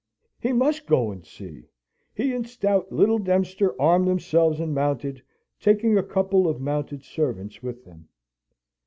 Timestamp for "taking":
5.59-5.95